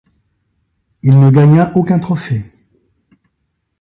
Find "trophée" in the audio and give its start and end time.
1.99-2.43